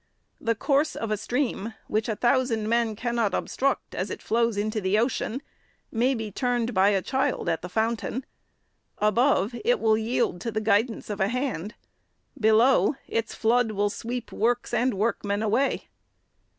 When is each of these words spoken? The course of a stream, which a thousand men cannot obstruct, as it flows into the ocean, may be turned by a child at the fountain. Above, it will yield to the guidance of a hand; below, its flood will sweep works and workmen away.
The 0.39 0.55
course 0.55 0.95
of 0.95 1.11
a 1.11 1.15
stream, 1.15 1.75
which 1.85 2.09
a 2.09 2.15
thousand 2.15 2.67
men 2.67 2.95
cannot 2.95 3.35
obstruct, 3.35 3.93
as 3.93 4.09
it 4.09 4.19
flows 4.23 4.57
into 4.57 4.81
the 4.81 4.97
ocean, 4.97 5.43
may 5.91 6.15
be 6.15 6.31
turned 6.31 6.73
by 6.73 6.89
a 6.89 7.03
child 7.03 7.47
at 7.47 7.61
the 7.61 7.69
fountain. 7.69 8.25
Above, 8.97 9.53
it 9.63 9.79
will 9.79 9.99
yield 9.99 10.41
to 10.41 10.49
the 10.51 10.59
guidance 10.59 11.11
of 11.11 11.19
a 11.19 11.27
hand; 11.27 11.75
below, 12.39 12.95
its 13.07 13.35
flood 13.35 13.73
will 13.73 13.91
sweep 13.91 14.31
works 14.31 14.73
and 14.73 14.95
workmen 14.95 15.43
away. 15.43 15.87